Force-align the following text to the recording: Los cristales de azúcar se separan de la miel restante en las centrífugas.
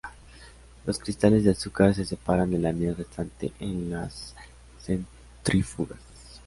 Los 0.87 0.97
cristales 0.97 1.43
de 1.43 1.51
azúcar 1.51 1.93
se 1.93 2.05
separan 2.05 2.49
de 2.49 2.57
la 2.57 2.71
miel 2.71 2.95
restante 2.97 3.53
en 3.59 3.91
las 3.91 4.35
centrífugas. 4.79 5.99